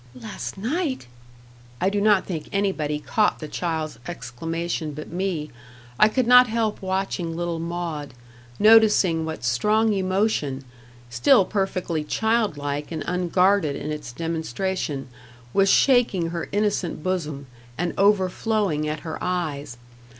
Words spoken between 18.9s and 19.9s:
her eyes.